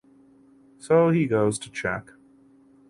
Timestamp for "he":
1.11-1.27